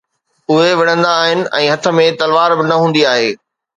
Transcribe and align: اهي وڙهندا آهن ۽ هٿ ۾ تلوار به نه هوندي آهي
اهي 0.53 0.71
وڙهندا 0.79 1.11
آهن 1.25 1.43
۽ 1.59 1.69
هٿ 1.73 1.85
۾ 1.99 2.07
تلوار 2.23 2.51
به 2.59 2.63
نه 2.71 2.75
هوندي 2.85 3.03
آهي 3.13 3.29